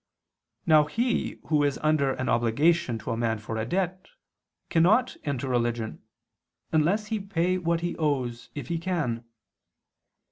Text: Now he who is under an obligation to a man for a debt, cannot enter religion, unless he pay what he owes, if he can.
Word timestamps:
Now 0.65 0.85
he 0.85 1.39
who 1.45 1.61
is 1.63 1.77
under 1.83 2.13
an 2.13 2.27
obligation 2.27 2.97
to 2.97 3.11
a 3.11 3.15
man 3.17 3.37
for 3.37 3.55
a 3.57 3.67
debt, 3.67 4.07
cannot 4.71 5.15
enter 5.25 5.47
religion, 5.47 6.01
unless 6.71 7.05
he 7.13 7.19
pay 7.19 7.59
what 7.59 7.81
he 7.81 7.95
owes, 7.97 8.49
if 8.55 8.69
he 8.69 8.79
can. 8.79 9.23